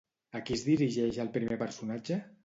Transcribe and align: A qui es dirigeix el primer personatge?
A 0.37 0.39
qui 0.45 0.53
es 0.55 0.63
dirigeix 0.69 1.19
el 1.25 1.29
primer 1.35 1.57
personatge? 1.65 2.19